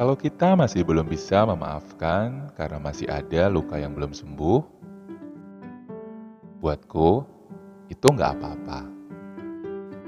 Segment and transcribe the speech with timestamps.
[0.00, 4.64] Kalau kita masih belum bisa memaafkan karena masih ada luka yang belum sembuh,
[6.56, 7.20] buatku
[7.92, 8.80] itu nggak apa-apa.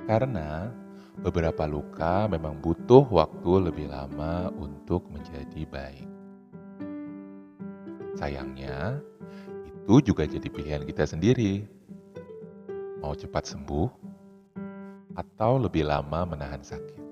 [0.09, 0.73] Karena
[1.21, 6.09] beberapa luka memang butuh waktu lebih lama untuk menjadi baik.
[8.17, 8.96] Sayangnya,
[9.68, 11.68] itu juga jadi pilihan kita sendiri.
[13.04, 13.93] Mau cepat sembuh
[15.21, 17.11] atau lebih lama menahan sakit.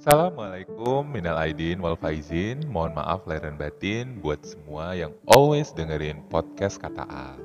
[0.00, 2.64] Assalamualaikum minal aidin wal faizin.
[2.72, 7.36] Mohon maaf lahir dan batin buat semua yang always dengerin podcast kata A.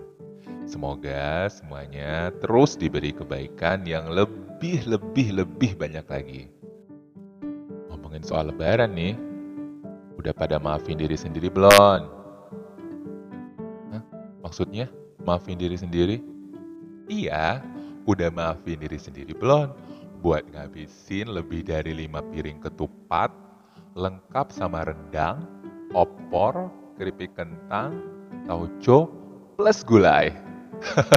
[0.64, 6.48] Semoga semuanya terus diberi kebaikan yang lebih lebih lebih banyak lagi.
[7.92, 9.20] Ngomongin soal lebaran nih,
[10.16, 12.08] udah pada maafin diri sendiri belum?
[14.48, 14.88] Maksudnya
[15.28, 16.24] maafin diri sendiri?
[17.12, 17.60] Iya,
[18.08, 19.76] udah maafin diri sendiri belum?
[20.26, 23.30] Buat ngabisin lebih dari lima piring ketupat
[23.94, 25.46] lengkap sama rendang,
[25.94, 28.02] opor, keripik kentang,
[28.50, 29.06] tauco,
[29.54, 30.34] plus gulai.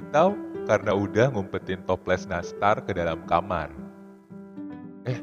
[0.00, 0.32] Atau
[0.64, 3.68] karena udah ngumpetin toples nastar ke dalam kamar.
[5.04, 5.20] Eh,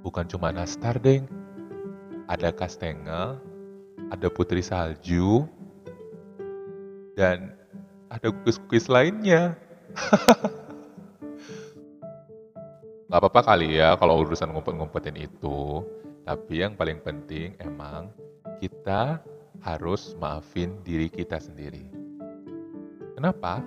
[0.00, 1.28] bukan cuma nastar, deng.
[2.24, 3.36] Ada kastengel,
[4.08, 5.44] ada putri salju,
[7.20, 7.52] dan
[8.14, 9.58] ada kuis-kuis lainnya.
[13.10, 15.82] Gak apa-apa kali ya kalau urusan ngumpet-ngumpetin itu.
[16.24, 18.08] Tapi yang paling penting emang
[18.62, 19.20] kita
[19.60, 21.84] harus maafin diri kita sendiri.
[23.14, 23.60] Kenapa?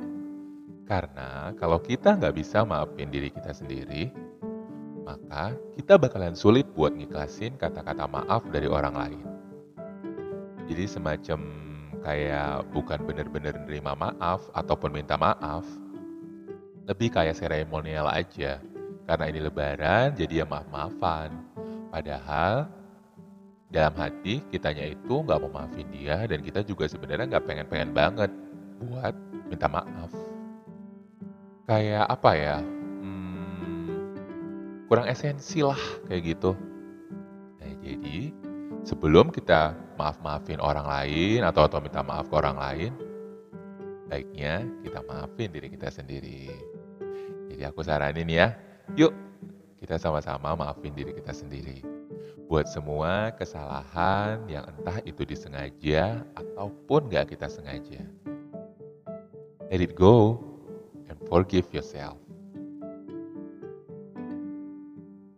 [0.88, 4.10] Karena kalau kita nggak bisa maafin diri kita sendiri,
[5.06, 9.28] maka kita bakalan sulit buat ngiklasin kata-kata maaf dari orang lain.
[10.68, 11.40] Jadi semacam
[12.02, 15.66] kayak bukan bener-bener nerima maaf ataupun minta maaf.
[16.88, 18.62] Lebih kayak seremonial aja.
[19.08, 21.32] Karena ini lebaran, jadi ya maaf-maafan.
[21.92, 22.68] Padahal
[23.68, 28.32] dalam hati kitanya itu nggak mau maafin dia dan kita juga sebenarnya nggak pengen-pengen banget
[28.80, 29.16] buat
[29.48, 30.12] minta maaf.
[31.68, 32.58] Kayak apa ya?
[33.04, 34.16] Hmm,
[34.88, 36.56] kurang esensi lah kayak gitu.
[37.60, 38.32] Nah, jadi
[38.88, 42.92] sebelum kita maaf-maafin orang lain atau atau minta maaf ke orang lain,
[44.08, 46.48] baiknya kita maafin diri kita sendiri.
[47.52, 48.56] Jadi aku saranin ya,
[48.96, 49.12] yuk
[49.84, 51.84] kita sama-sama maafin diri kita sendiri.
[52.48, 58.08] Buat semua kesalahan yang entah itu disengaja ataupun gak kita sengaja.
[59.68, 60.40] Let it go
[61.12, 62.16] and forgive yourself.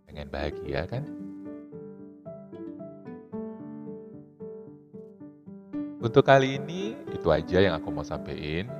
[0.05, 1.28] Pengen bahagia kan?
[5.99, 8.71] Untuk kali ini, itu aja yang aku mau sampaikan.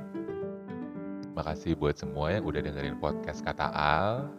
[1.35, 4.31] Makasih buat semua yang udah dengerin podcast Kata Al.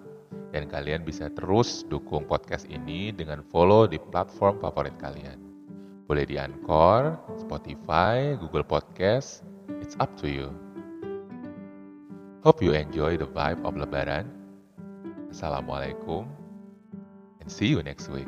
[0.49, 5.37] Dan kalian bisa terus dukung podcast ini dengan follow di platform favorit kalian.
[6.09, 9.47] Boleh di Anchor, Spotify, Google Podcast,
[9.85, 10.49] it's up to you.
[12.43, 14.27] Hope you enjoy the vibe of Lebaran.
[15.31, 16.27] Assalamualaikum,
[17.39, 18.27] and see you next week.